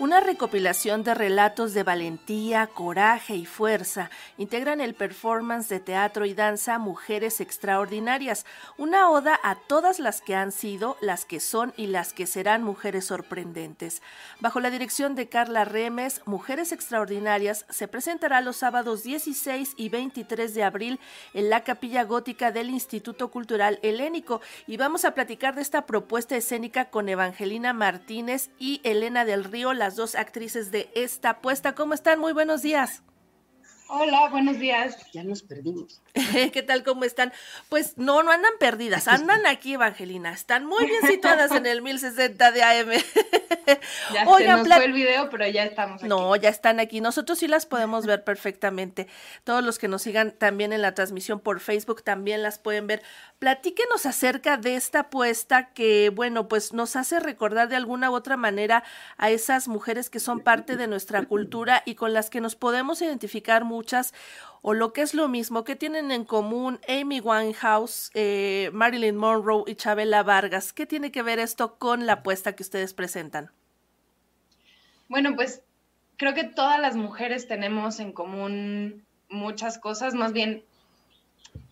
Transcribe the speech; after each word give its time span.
Una 0.00 0.18
recopilación 0.18 1.04
de 1.04 1.14
relatos 1.14 1.72
de 1.72 1.84
valentía, 1.84 2.66
coraje 2.66 3.36
y 3.36 3.46
fuerza 3.46 4.10
integran 4.38 4.80
el 4.80 4.94
performance 4.94 5.68
de 5.68 5.78
teatro 5.78 6.26
y 6.26 6.34
danza 6.34 6.80
Mujeres 6.80 7.40
Extraordinarias, 7.40 8.44
una 8.76 9.08
oda 9.08 9.38
a 9.44 9.54
todas 9.54 10.00
las 10.00 10.20
que 10.20 10.34
han 10.34 10.50
sido, 10.50 10.96
las 11.00 11.24
que 11.24 11.38
son 11.38 11.72
y 11.76 11.86
las 11.86 12.12
que 12.12 12.26
serán 12.26 12.64
mujeres 12.64 13.04
sorprendentes. 13.04 14.02
Bajo 14.40 14.58
la 14.58 14.70
dirección 14.70 15.14
de 15.14 15.28
Carla 15.28 15.64
Remes, 15.64 16.22
Mujeres 16.24 16.72
Extraordinarias 16.72 17.64
se 17.68 17.86
presentará 17.86 18.40
los 18.40 18.56
sábados 18.56 19.04
16 19.04 19.74
y 19.76 19.90
23 19.90 20.54
de 20.54 20.64
abril 20.64 20.98
en 21.34 21.50
la 21.50 21.62
Capilla 21.62 22.02
Gótica 22.02 22.50
del 22.50 22.68
Instituto 22.68 23.30
Cultural 23.30 23.78
Helénico 23.82 24.40
y 24.66 24.76
vamos 24.76 25.04
a 25.04 25.14
platicar 25.14 25.54
de 25.54 25.62
esta 25.62 25.86
propuesta 25.86 26.34
escénica 26.34 26.86
con 26.86 27.08
Evangelina 27.08 27.72
Martínez 27.72 28.50
y 28.58 28.80
Elena 28.82 29.24
del 29.24 29.44
Río 29.44 29.72
las 29.84 29.96
dos 29.96 30.14
actrices 30.14 30.70
de 30.70 30.88
esta 30.94 31.28
apuesta. 31.28 31.74
¿Cómo 31.74 31.92
están? 31.92 32.18
Muy 32.18 32.32
buenos 32.32 32.62
días. 32.62 33.02
Hola, 33.90 34.30
buenos 34.30 34.58
días. 34.58 34.96
Ya 35.12 35.22
nos 35.22 35.42
perdimos. 35.42 36.00
¿Qué 36.52 36.62
tal? 36.62 36.84
¿Cómo 36.84 37.04
están? 37.04 37.32
Pues 37.68 37.98
no, 37.98 38.22
no 38.22 38.30
andan 38.30 38.52
perdidas, 38.60 39.08
andan 39.08 39.46
aquí, 39.46 39.74
Evangelina. 39.74 40.32
Están 40.32 40.64
muy 40.64 40.86
bien 40.86 41.02
situadas 41.08 41.50
en 41.50 41.66
el 41.66 41.82
1060 41.82 42.52
de 42.52 42.62
AM. 42.62 42.90
ya 44.12 44.24
se 44.24 44.46
nos 44.46 44.68
fue 44.68 44.84
el 44.84 44.92
video, 44.92 45.28
pero 45.28 45.48
ya 45.48 45.64
estamos 45.64 45.96
aquí. 45.96 46.08
No, 46.08 46.36
ya 46.36 46.50
están 46.50 46.78
aquí. 46.78 47.00
Nosotros 47.00 47.40
sí 47.40 47.48
las 47.48 47.66
podemos 47.66 48.06
ver 48.06 48.22
perfectamente. 48.22 49.08
Todos 49.42 49.64
los 49.64 49.80
que 49.80 49.88
nos 49.88 50.02
sigan 50.02 50.30
también 50.30 50.72
en 50.72 50.82
la 50.82 50.94
transmisión 50.94 51.40
por 51.40 51.58
Facebook 51.58 52.04
también 52.04 52.44
las 52.44 52.60
pueden 52.60 52.86
ver. 52.86 53.02
Platíquenos 53.40 54.06
acerca 54.06 54.56
de 54.56 54.76
esta 54.76 55.00
apuesta 55.00 55.72
que, 55.72 56.12
bueno, 56.14 56.46
pues 56.46 56.72
nos 56.72 56.94
hace 56.94 57.18
recordar 57.18 57.68
de 57.68 57.74
alguna 57.74 58.12
u 58.12 58.14
otra 58.14 58.36
manera 58.36 58.84
a 59.16 59.30
esas 59.30 59.66
mujeres 59.66 60.10
que 60.10 60.20
son 60.20 60.40
parte 60.40 60.76
de 60.76 60.86
nuestra 60.86 61.24
cultura 61.24 61.82
y 61.84 61.96
con 61.96 62.14
las 62.14 62.30
que 62.30 62.40
nos 62.40 62.54
podemos 62.54 63.02
identificar 63.02 63.64
muchas 63.64 64.14
o 64.66 64.72
lo 64.72 64.94
que 64.94 65.02
es 65.02 65.12
lo 65.12 65.28
mismo, 65.28 65.62
que 65.62 65.76
tienen 65.76 66.10
en 66.10 66.24
común 66.24 66.80
Amy 66.88 67.20
Winehouse, 67.20 68.10
eh, 68.14 68.70
Marilyn 68.72 69.14
Monroe 69.14 69.64
y 69.66 69.74
Chabela 69.74 70.22
Vargas? 70.22 70.72
¿Qué 70.72 70.86
tiene 70.86 71.12
que 71.12 71.22
ver 71.22 71.38
esto 71.38 71.76
con 71.76 72.06
la 72.06 72.14
apuesta 72.14 72.56
que 72.56 72.62
ustedes 72.62 72.94
presentan? 72.94 73.50
Bueno, 75.10 75.36
pues 75.36 75.60
creo 76.16 76.32
que 76.32 76.44
todas 76.44 76.80
las 76.80 76.96
mujeres 76.96 77.46
tenemos 77.46 78.00
en 78.00 78.12
común 78.12 79.04
muchas 79.28 79.78
cosas, 79.78 80.14
más 80.14 80.32
bien 80.32 80.64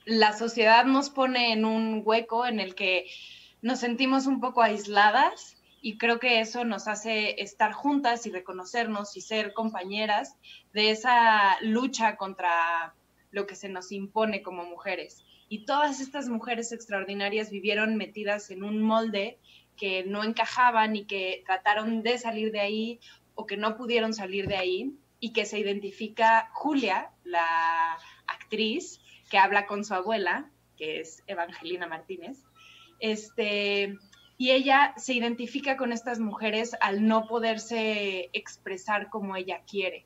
la 0.05 0.35
sociedad 0.35 0.85
nos 0.85 1.09
pone 1.09 1.55
en 1.55 1.65
un 1.65 2.03
hueco 2.05 2.45
en 2.45 2.61
el 2.61 2.75
que 2.75 3.07
nos 3.63 3.79
sentimos 3.79 4.27
un 4.27 4.39
poco 4.39 4.61
aisladas 4.61 5.57
y 5.83 5.99
creo 5.99 6.21
que 6.21 6.39
eso 6.39 6.65
nos 6.65 6.87
hace 6.87 7.43
estar 7.43 7.73
juntas 7.73 8.25
y 8.25 8.31
reconocernos 8.31 9.17
y 9.17 9.21
ser 9.21 9.53
compañeras 9.53 10.37
de 10.73 10.91
esa 10.93 11.61
lucha 11.61 12.17
contra 12.17 12.95
lo 13.33 13.49
que 13.49 13.57
se 13.57 13.69
nos 13.69 13.91
impone 13.91 14.43
como 14.43 14.65
mujeres. 14.65 15.25
Y 15.49 15.65
todas 15.65 16.01
estas 16.01 16.29
mujeres 16.29 16.71
extraordinarias 16.71 17.51
vivieron 17.51 17.97
metidas 17.97 18.51
en 18.53 18.63
un 18.63 18.81
molde 18.81 19.39
que 19.77 20.05
no 20.05 20.23
encajaban 20.23 20.95
y 20.95 21.05
que 21.05 21.43
trataron 21.45 22.05
de 22.05 22.17
salir 22.17 22.53
de 22.53 22.61
ahí 22.61 23.01
o 23.35 23.45
que 23.47 23.57
no 23.57 23.77
pudieron 23.77 24.15
salir 24.15 24.47
de 24.47 24.57
ahí 24.57 24.97
y 25.19 25.33
que 25.33 25.47
se 25.47 25.59
identifica 25.59 26.49
Julia, 26.53 27.11
la 27.25 27.99
actriz 28.29 29.01
que 29.31 29.39
habla 29.39 29.67
con 29.67 29.85
su 29.85 29.95
abuela, 29.95 30.49
que 30.77 31.01
es 31.01 31.25
Evangelina 31.27 31.89
Martínez, 31.89 32.45
este, 33.01 33.99
y 34.43 34.51
ella 34.51 34.93
se 34.97 35.15
identifica 35.15 35.77
con 35.77 35.93
estas 35.93 36.19
mujeres 36.19 36.73
al 36.81 37.07
no 37.07 37.29
poderse 37.29 38.29
expresar 38.33 39.09
como 39.09 39.37
ella 39.37 39.61
quiere. 39.71 40.05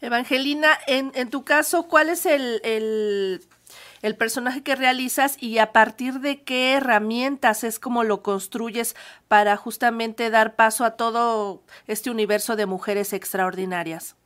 Evangelina, 0.00 0.70
en, 0.86 1.12
en 1.14 1.28
tu 1.28 1.44
caso, 1.44 1.88
¿cuál 1.88 2.08
es 2.08 2.24
el, 2.24 2.58
el, 2.64 3.42
el, 4.00 4.16
personaje 4.16 4.62
que 4.62 4.76
realizas 4.76 5.36
y 5.38 5.58
a 5.58 5.72
partir 5.72 6.20
de 6.20 6.40
qué 6.42 6.72
herramientas 6.72 7.64
es 7.64 7.78
como 7.78 8.02
lo 8.02 8.22
construyes 8.22 8.96
para 9.28 9.58
justamente 9.58 10.30
dar 10.30 10.56
paso 10.56 10.86
a 10.86 10.96
todo 10.96 11.62
este 11.86 12.08
universo 12.08 12.56
de 12.56 12.64
mujeres 12.64 13.12
extraordinarias? 13.12 14.16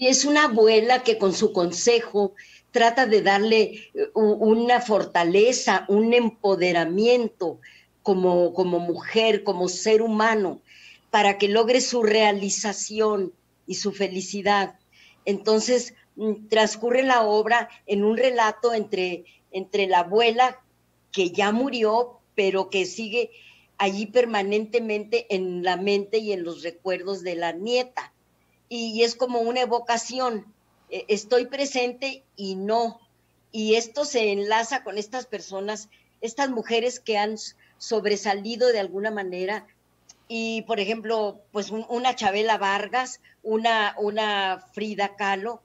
Es 0.00 0.24
una 0.24 0.44
abuela 0.44 1.02
que 1.02 1.18
con 1.18 1.34
su 1.34 1.52
consejo 1.52 2.32
trata 2.72 3.06
de 3.06 3.22
darle 3.22 3.90
eh, 3.94 4.10
una 4.14 4.80
fortaleza, 4.80 5.84
un 5.88 6.12
empoderamiento 6.12 7.60
como, 8.02 8.52
como 8.52 8.80
mujer, 8.80 9.44
como 9.44 9.68
ser 9.68 10.02
humano, 10.02 10.60
para 11.10 11.38
que 11.38 11.48
logre 11.48 11.80
su 11.80 12.02
realización 12.02 13.32
y 13.66 13.74
su 13.76 13.92
felicidad. 13.92 14.78
Entonces, 15.24 15.94
mm, 16.16 16.48
transcurre 16.48 17.04
la 17.04 17.22
obra 17.22 17.68
en 17.86 18.02
un 18.02 18.16
relato 18.16 18.74
entre, 18.74 19.24
entre 19.52 19.86
la 19.86 20.00
abuela, 20.00 20.60
que 21.12 21.30
ya 21.30 21.52
murió, 21.52 22.20
pero 22.34 22.70
que 22.70 22.86
sigue 22.86 23.30
allí 23.76 24.06
permanentemente 24.06 25.26
en 25.34 25.62
la 25.62 25.76
mente 25.76 26.18
y 26.18 26.32
en 26.32 26.42
los 26.42 26.62
recuerdos 26.62 27.22
de 27.22 27.34
la 27.34 27.52
nieta. 27.52 28.12
Y 28.68 29.02
es 29.02 29.14
como 29.14 29.40
una 29.40 29.60
evocación 29.60 30.46
eh, 30.92 31.06
estoy 31.08 31.46
presente 31.46 32.22
y 32.36 32.54
no. 32.54 33.00
Y 33.50 33.74
esto 33.74 34.04
se 34.04 34.30
enlaza 34.30 34.84
con 34.84 34.98
estas 34.98 35.26
personas, 35.26 35.88
estas 36.20 36.50
mujeres 36.50 37.00
que 37.00 37.18
han 37.18 37.36
sobresalido 37.78 38.68
de 38.68 38.78
alguna 38.78 39.10
manera. 39.10 39.66
Y, 40.28 40.62
por 40.62 40.80
ejemplo, 40.80 41.40
pues 41.50 41.70
una 41.70 42.14
Chabela 42.14 42.58
Vargas, 42.58 43.20
una, 43.42 43.96
una 43.98 44.64
Frida 44.72 45.16
Kahlo, 45.16 45.62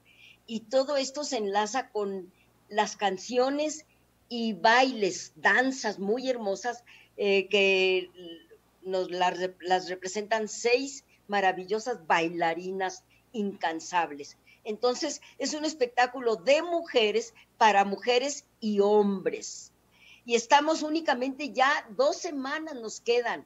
y 0.47 0.61
todo 0.61 0.97
esto 0.97 1.23
se 1.23 1.37
enlaza 1.37 1.89
con 1.89 2.31
las 2.69 2.95
canciones 2.95 3.85
y 4.29 4.53
bailes, 4.53 5.33
danzas 5.35 5.99
muy 5.99 6.29
hermosas 6.29 6.83
eh, 7.17 7.47
que 7.47 8.09
nos 8.81 9.09
las 9.11 9.89
representan 9.89 10.47
seis 10.47 11.03
maravillosas 11.27 12.05
bailarinas 12.07 13.03
incansables. 13.37 14.37
Entonces, 14.63 15.21
es 15.37 15.53
un 15.53 15.63
espectáculo 15.63 16.35
de 16.35 16.61
mujeres 16.61 17.33
para 17.57 17.85
mujeres 17.85 18.45
y 18.59 18.79
hombres. 18.81 19.71
Y 20.25 20.35
estamos 20.35 20.83
únicamente 20.83 21.51
ya 21.51 21.87
dos 21.95 22.17
semanas 22.17 22.75
nos 22.75 22.99
quedan, 22.99 23.45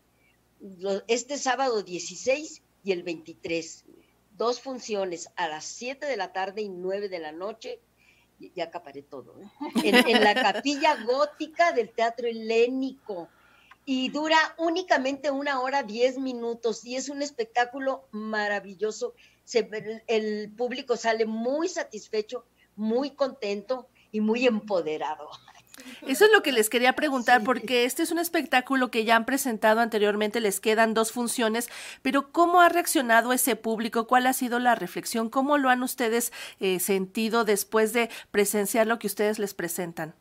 este 1.08 1.38
sábado 1.38 1.84
16 1.84 2.62
y 2.84 2.92
el 2.92 3.04
23. 3.04 3.86
Dos 4.36 4.62
funciones 4.62 5.30
a 5.36 5.48
las 5.48 5.66
7 5.66 6.06
de 6.08 6.18
la 6.18 6.34
tarde 6.34 6.62
y 6.62 6.70
9 6.70 7.10
de 7.10 7.20
la 7.20 7.32
noche. 7.32 7.80
Ya 8.56 8.66
acaparé 8.66 9.04
todo. 9.04 9.40
¿eh? 9.40 9.48
En, 9.84 10.08
en 10.08 10.24
la 10.24 10.34
capilla 10.34 11.04
gótica 11.04 11.72
del 11.72 11.92
Teatro 11.92 12.28
Helénico 12.28 13.30
y 13.86 14.10
dura 14.10 14.38
únicamente 14.58 15.32
una 15.32 15.62
hora 15.62 15.84
diez 15.84 16.18
minutos 16.18 16.86
y 16.86 16.96
es 16.96 17.10
un 17.10 17.22
espectáculo 17.22 18.08
maravilloso 18.12 19.14
el 20.08 20.52
público 20.56 20.98
sale 20.98 21.26
muy 21.26 21.68
satisfecho, 21.68 22.46
muy 22.76 23.12
contento 23.12 23.88
y 24.12 24.22
muy 24.22 24.46
empoderado. 24.48 25.30
Eso 26.06 26.26
es 26.26 26.32
lo 26.32 26.44
que 26.44 26.52
les 26.52 26.70
quería 26.70 26.94
preguntar, 26.94 27.44
porque 27.44 27.86
este 27.86 28.04
es 28.04 28.12
un 28.12 28.20
espectáculo 28.20 28.92
que 28.92 29.04
ya 29.04 29.16
han 29.16 29.26
presentado 29.26 29.80
anteriormente, 29.80 30.40
les 30.40 30.60
quedan 30.60 30.94
dos 30.94 31.12
funciones, 31.12 31.70
pero 32.02 32.32
¿cómo 32.32 32.62
ha 32.62 32.70
reaccionado 32.70 33.34
ese 33.34 33.56
público? 33.56 34.06
¿Cuál 34.06 34.28
ha 34.28 34.34
sido 34.34 34.60
la 34.60 34.76
reflexión? 34.76 35.30
¿Cómo 35.30 35.58
lo 35.58 35.70
han 35.70 35.82
ustedes 35.82 36.34
eh, 36.60 36.80
sentido 36.80 37.46
después 37.46 37.94
de 37.94 38.10
presenciar 38.32 38.86
lo 38.86 39.00
que 39.00 39.08
ustedes 39.08 39.40
les 39.40 39.54
presentan? 39.54 40.14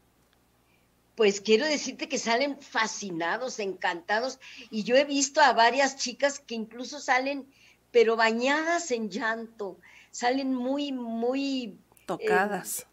Pues 1.21 1.43
quiero 1.43 1.67
decirte 1.67 2.09
que 2.09 2.17
salen 2.17 2.59
fascinados, 2.63 3.59
encantados, 3.59 4.41
y 4.71 4.85
yo 4.85 4.97
he 4.97 5.05
visto 5.05 5.43
a 5.43 5.53
varias 5.53 5.97
chicas 5.97 6.39
que 6.39 6.55
incluso 6.55 6.99
salen 6.99 7.47
pero 7.91 8.17
bañadas 8.17 8.91
en 8.91 9.11
llanto, 9.11 9.79
salen 10.11 10.55
muy, 10.55 10.93
muy... 10.93 11.77
Tocadas. 12.07 12.87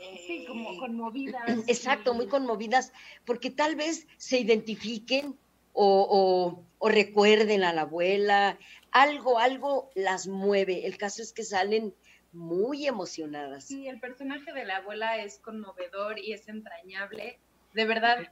Eh, 0.00 0.22
sí, 0.24 0.44
como 0.46 0.78
conmovidas. 0.78 1.42
Exacto, 1.66 2.14
muy 2.14 2.28
conmovidas, 2.28 2.92
porque 3.24 3.50
tal 3.50 3.74
vez 3.74 4.06
se 4.18 4.38
identifiquen 4.38 5.36
o, 5.72 6.64
o, 6.78 6.88
recuerden 6.88 7.64
a 7.64 7.72
la 7.72 7.80
abuela, 7.80 8.56
algo, 8.92 9.40
algo 9.40 9.90
las 9.96 10.28
mueve. 10.28 10.86
El 10.86 10.96
caso 10.96 11.22
es 11.22 11.32
que 11.32 11.42
salen 11.42 11.92
muy 12.30 12.86
emocionadas. 12.86 13.64
Sí, 13.64 13.88
el 13.88 13.98
personaje 13.98 14.52
de 14.52 14.64
la 14.64 14.76
abuela 14.76 15.18
es 15.18 15.40
conmovedor 15.40 16.20
y 16.20 16.34
es 16.34 16.46
entrañable. 16.46 17.40
De 17.74 17.84
verdad, 17.84 18.28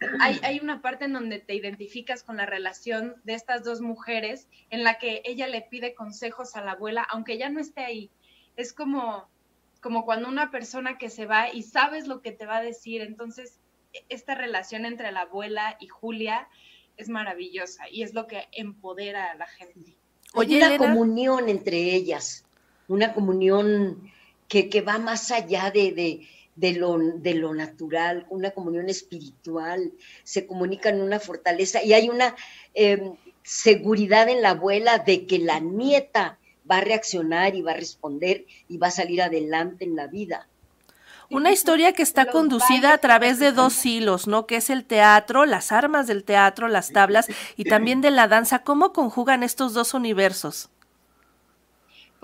hay, 0.20 0.58
una 0.60 0.82
parte 0.82 1.04
en 1.04 1.12
donde 1.12 1.38
te 1.38 1.54
identificas 1.54 2.22
con 2.22 2.36
la 2.36 2.46
relación 2.46 3.14
de 3.24 3.34
estas 3.34 3.64
dos 3.64 3.80
mujeres, 3.80 4.48
en 4.70 4.82
la 4.84 4.98
que 4.98 5.22
ella 5.24 5.46
le 5.46 5.62
pide 5.62 5.94
consejos 5.94 6.56
a 6.56 6.64
la 6.64 6.72
abuela, 6.72 7.06
aunque 7.08 7.34
ella 7.34 7.48
no 7.48 7.60
esté 7.60 7.84
ahí. 7.84 8.10
Es 8.56 8.72
como, 8.72 9.28
como 9.80 10.04
cuando 10.04 10.28
una 10.28 10.50
persona 10.50 10.98
que 10.98 11.10
se 11.10 11.26
va 11.26 11.50
y 11.50 11.62
sabes 11.62 12.06
lo 12.08 12.22
que 12.22 12.32
te 12.32 12.46
va 12.46 12.58
a 12.58 12.62
decir, 12.62 13.02
entonces 13.02 13.60
esta 14.08 14.34
relación 14.34 14.84
entre 14.84 15.12
la 15.12 15.20
abuela 15.22 15.76
y 15.80 15.88
Julia 15.88 16.48
es 16.96 17.08
maravillosa 17.08 17.88
y 17.90 18.02
es 18.02 18.14
lo 18.14 18.26
que 18.26 18.48
empodera 18.52 19.30
a 19.30 19.34
la 19.34 19.46
gente. 19.46 19.96
Hay 20.34 20.56
una 20.56 20.76
comunión 20.76 21.48
entre 21.48 21.94
ellas, 21.94 22.44
una 22.88 23.12
comunión 23.12 24.10
que, 24.48 24.80
va 24.80 24.98
más 24.98 25.30
allá 25.30 25.70
de, 25.70 25.92
de, 25.92 26.28
lo, 26.56 26.98
de 26.98 27.34
lo 27.34 27.54
natural, 27.54 28.26
una 28.30 28.50
comunión 28.50 28.88
espiritual, 28.88 29.92
se 30.24 30.46
comunican 30.46 31.00
una 31.00 31.20
fortaleza 31.20 31.82
y 31.82 31.92
hay 31.92 32.08
una 32.08 32.34
em, 32.74 33.14
seguridad 33.42 34.28
en 34.28 34.42
la 34.42 34.50
abuela 34.50 34.98
de 34.98 35.26
que 35.26 35.38
la 35.38 35.60
nieta 35.60 36.38
va 36.68 36.78
a 36.78 36.80
reaccionar 36.80 37.54
y 37.54 37.62
va 37.62 37.72
a 37.72 37.76
responder 37.76 38.46
y 38.68 38.78
va 38.78 38.88
a 38.88 38.90
salir 38.90 39.22
adelante 39.22 39.84
en 39.84 39.96
la 39.96 40.06
vida. 40.06 40.48
Una 41.28 41.50
historia 41.50 41.92
que 41.92 42.02
está 42.02 42.26
conducida 42.26 42.92
a 42.92 42.98
través 42.98 43.40
de 43.40 43.50
dos 43.50 43.84
hilos, 43.84 44.28
¿no? 44.28 44.46
Que 44.46 44.56
es 44.56 44.70
el 44.70 44.84
teatro, 44.84 45.44
las 45.44 45.72
armas 45.72 46.06
del 46.06 46.22
teatro, 46.22 46.68
las 46.68 46.92
tablas 46.92 47.26
y 47.56 47.64
también 47.64 48.00
de 48.00 48.12
la 48.12 48.28
danza. 48.28 48.60
¿Cómo 48.60 48.92
conjugan 48.92 49.42
estos 49.42 49.74
dos 49.74 49.92
universos? 49.92 50.70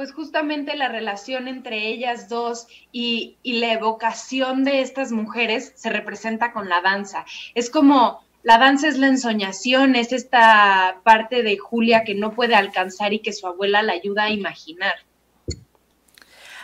Pues 0.02 0.14
justamente 0.14 0.74
la 0.74 0.88
relación 0.88 1.46
entre 1.46 1.86
ellas 1.86 2.28
dos 2.28 2.66
y, 2.90 3.36
y 3.44 3.60
la 3.60 3.72
evocación 3.72 4.64
de 4.64 4.80
estas 4.80 5.12
mujeres 5.12 5.74
se 5.76 5.90
representa 5.90 6.52
con 6.52 6.68
la 6.68 6.80
danza. 6.80 7.24
Es 7.54 7.70
como 7.70 8.20
la 8.42 8.58
danza 8.58 8.88
es 8.88 8.98
la 8.98 9.06
ensoñación, 9.06 9.94
es 9.94 10.10
esta 10.12 11.00
parte 11.04 11.44
de 11.44 11.56
Julia 11.56 12.02
que 12.02 12.16
no 12.16 12.34
puede 12.34 12.56
alcanzar 12.56 13.12
y 13.12 13.20
que 13.20 13.32
su 13.32 13.46
abuela 13.46 13.80
la 13.84 13.92
ayuda 13.92 14.24
a 14.24 14.30
imaginar. 14.30 14.94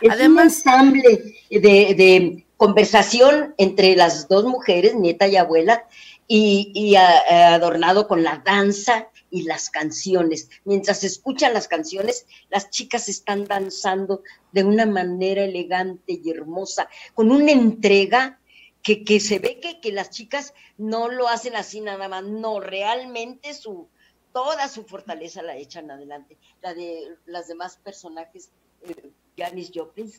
Es 0.01 0.11
Además, 0.11 0.61
un 0.65 0.73
ensamble 0.73 1.35
de, 1.49 2.45
conversación 2.57 3.55
entre 3.57 3.95
las 3.95 4.27
dos 4.27 4.43
mujeres, 4.43 4.95
nieta 4.95 5.29
y 5.29 5.37
abuela, 5.37 5.85
y, 6.27 6.93
adornado 6.97 8.05
con 8.05 8.21
la 8.21 8.41
danza 8.45 9.07
y 9.29 9.43
las 9.43 9.69
canciones. 9.69 10.49
Mientras 10.63 11.03
escuchan 11.03 11.53
las 11.53 11.67
canciones, 11.67 12.25
las 12.49 12.69
chicas 12.69 13.09
están 13.09 13.45
danzando 13.45 14.23
de 14.51 14.63
una 14.63 14.85
manera 14.85 15.43
elegante 15.43 16.19
y 16.23 16.29
hermosa, 16.29 16.89
con 17.13 17.31
una 17.31 17.51
entrega 17.51 18.39
que, 18.83 19.03
que 19.03 19.19
se 19.19 19.39
ve 19.39 19.59
que, 19.59 19.79
que, 19.81 19.91
las 19.91 20.09
chicas 20.09 20.53
no 20.77 21.09
lo 21.09 21.27
hacen 21.27 21.55
así 21.55 21.81
nada 21.81 22.07
más, 22.07 22.23
no, 22.23 22.59
realmente 22.59 23.53
su, 23.53 23.87
toda 24.33 24.67
su 24.67 24.85
fortaleza 24.85 25.41
la 25.41 25.57
echan 25.57 25.91
adelante. 25.91 26.37
La 26.61 26.73
de 26.73 27.17
las 27.25 27.47
demás 27.47 27.77
personajes 27.77 28.51
eh, 28.83 29.11
Janis 29.37 29.71
Joplin. 29.73 30.11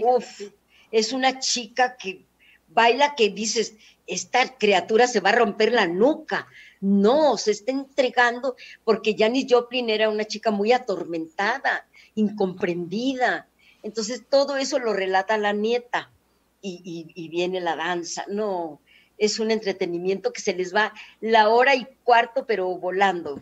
Uf, 0.00 0.42
es 0.90 1.12
una 1.12 1.38
chica 1.38 1.96
que 1.96 2.26
baila 2.68 3.14
que 3.14 3.30
dices, 3.30 3.74
esta 4.06 4.56
criatura 4.56 5.06
se 5.06 5.20
va 5.20 5.30
a 5.30 5.36
romper 5.36 5.72
la 5.72 5.86
nuca. 5.86 6.46
No, 6.80 7.36
se 7.38 7.52
está 7.52 7.72
entregando 7.72 8.56
porque 8.84 9.16
Janis 9.18 9.46
Joplin 9.48 9.90
era 9.90 10.10
una 10.10 10.24
chica 10.24 10.50
muy 10.50 10.72
atormentada, 10.72 11.88
incomprendida. 12.14 13.48
Entonces 13.82 14.24
todo 14.28 14.56
eso 14.56 14.78
lo 14.78 14.92
relata 14.92 15.38
la 15.38 15.52
nieta 15.52 16.12
y, 16.60 17.06
y 17.14 17.28
viene 17.28 17.60
la 17.60 17.76
danza. 17.76 18.24
No, 18.28 18.80
es 19.18 19.38
un 19.38 19.50
entretenimiento 19.50 20.32
que 20.32 20.40
se 20.40 20.54
les 20.54 20.74
va 20.74 20.92
la 21.20 21.48
hora 21.48 21.74
y 21.74 21.86
cuarto, 22.04 22.46
pero 22.46 22.66
volando. 22.78 23.40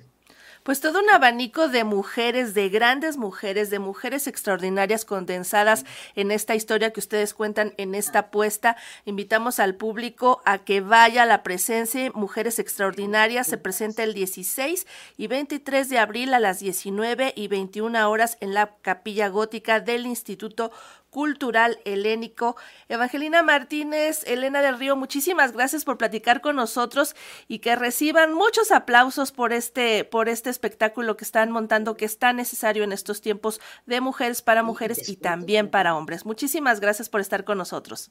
Pues 0.65 0.81
todo 0.81 1.01
un 1.01 1.11
abanico 1.11 1.69
de 1.69 1.85
mujeres, 1.85 2.55
de 2.55 2.71
grandes 2.71 3.19
mujeres, 3.19 3.69
de 3.69 3.79
mujeres 3.79 4.27
extraordinarias 4.27 5.05
condensadas 5.05 5.85
en 6.15 6.31
esta 6.31 6.55
historia 6.55 6.91
que 6.91 7.01
ustedes 7.01 7.35
cuentan 7.35 7.75
en 7.77 7.95
esta 7.95 8.21
apuesta. 8.21 8.75
Invitamos 9.05 9.59
al 9.59 9.75
público 9.75 10.41
a 10.47 10.65
que 10.65 10.81
vaya 10.81 11.25
a 11.25 11.27
la 11.27 11.43
presencia. 11.43 12.11
Mujeres 12.15 12.59
extraordinarias 12.59 13.47
se 13.47 13.59
presenta 13.59 14.05
el 14.05 14.15
16 14.15 14.87
y 15.19 15.27
23 15.27 15.87
de 15.91 15.99
abril 15.99 16.33
a 16.33 16.41
las 16.41 16.61
19 16.61 17.35
y 17.37 17.49
21 17.49 18.09
horas 18.09 18.39
en 18.41 18.55
la 18.55 18.75
capilla 18.81 19.29
gótica 19.29 19.81
del 19.81 20.07
Instituto 20.07 20.73
cultural 21.15 21.79
helénico. 21.85 22.57
Evangelina 22.89 23.45
Martínez, 23.45 24.25
Elena 24.27 24.61
del 24.63 24.81
Río, 24.81 24.97
muchísimas 24.97 25.53
gracias 25.53 25.85
por 25.85 25.97
platicar 25.97 26.41
con 26.41 26.57
nosotros 26.57 27.15
y 27.47 27.61
que 27.61 27.77
reciban 27.77 28.35
muchos 28.35 28.73
aplausos 28.73 29.31
por 29.31 29.53
este, 29.53 30.03
por 30.03 30.29
este 30.29 30.51
espectáculo 30.51 31.17
que 31.17 31.25
están 31.25 31.53
montando, 31.53 31.97
que 31.97 32.05
es 32.05 32.19
tan 32.19 32.35
necesario 32.35 32.83
en 32.83 32.91
estos 32.91 33.21
tiempos 33.21 33.61
de 33.87 34.01
mujeres 34.01 34.43
para 34.43 34.65
mujeres 34.65 35.09
y 35.09 35.15
también 35.15 35.71
para 35.71 35.95
hombres. 35.95 36.27
Muchísimas 36.27 36.81
gracias 36.81 37.09
por 37.09 37.21
estar 37.21 37.45
con 37.45 37.59
nosotros. 37.59 38.11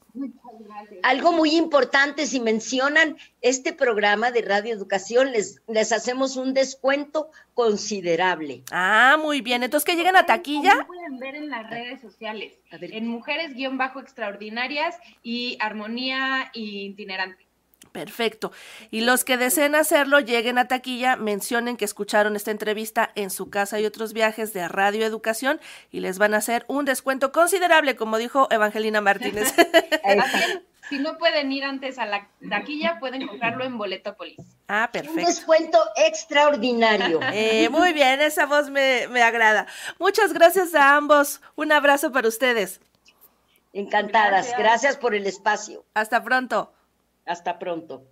Algo 1.02 1.32
muy 1.32 1.56
importante, 1.56 2.26
si 2.26 2.40
mencionan 2.40 3.18
este 3.44 3.74
programa 3.74 4.30
de 4.30 4.40
Radio 4.40 4.72
Educación, 4.72 5.30
les, 5.30 5.60
les 5.68 5.92
hacemos 5.92 6.36
un 6.36 6.54
descuento 6.54 7.30
considerable. 7.52 8.62
Ah, 8.70 9.18
muy 9.20 9.42
bien. 9.42 9.62
Entonces, 9.62 9.84
que 9.84 9.96
lleguen 9.96 10.16
a 10.16 10.24
taquilla. 10.24 10.86
pueden 10.86 11.18
ver 11.18 11.34
en 11.36 11.50
las 11.50 11.68
redes 11.68 12.00
sociales 12.00 12.54
en 12.70 13.06
mujeres-extraordinarias 13.06 14.96
y 15.22 15.58
armonía 15.60 16.50
itinerante. 16.54 17.44
Perfecto. 17.92 18.50
Y 18.90 19.02
los 19.02 19.24
que 19.24 19.36
deseen 19.36 19.74
hacerlo, 19.74 20.20
lleguen 20.20 20.56
a 20.58 20.66
taquilla, 20.66 21.16
mencionen 21.16 21.76
que 21.76 21.84
escucharon 21.84 22.34
esta 22.34 22.50
entrevista 22.50 23.12
en 23.14 23.30
su 23.30 23.50
casa 23.50 23.78
y 23.78 23.84
otros 23.84 24.14
viajes 24.14 24.52
de 24.52 24.66
Radio 24.68 25.04
Educación 25.04 25.60
y 25.92 26.00
les 26.00 26.18
van 26.18 26.34
a 26.34 26.38
hacer 26.38 26.64
un 26.66 26.86
descuento 26.86 27.30
considerable, 27.30 27.94
como 27.94 28.16
dijo 28.18 28.48
Evangelina 28.50 29.00
Martínez. 29.00 29.54
si 30.88 30.98
no 30.98 31.18
pueden 31.18 31.50
ir 31.52 31.64
antes 31.64 31.98
a 31.98 32.06
la 32.06 32.28
taquilla, 32.48 32.98
pueden 33.00 33.26
comprarlo 33.26 33.64
en 33.64 33.78
Boletopolis. 33.78 34.40
Ah, 34.68 34.88
perfecto. 34.92 35.18
Un 35.18 35.26
descuento 35.26 35.78
extraordinario. 35.96 37.20
Eh, 37.36 37.68
muy 37.68 37.92
bien, 37.92 38.20
esa 38.20 38.46
voz 38.46 38.70
me, 38.70 39.08
me 39.08 39.22
agrada. 39.22 39.66
Muchas 39.98 40.32
gracias 40.32 40.74
a 40.74 40.96
ambos. 40.96 41.40
Un 41.56 41.72
abrazo 41.72 42.12
para 42.12 42.28
ustedes. 42.28 42.80
Encantadas. 43.72 44.54
gracias 44.56 44.96
por 44.96 45.14
el 45.14 45.26
espacio. 45.26 45.84
Hasta 45.94 46.22
pronto. 46.22 46.72
Hasta 47.26 47.58
pronto. 47.58 48.04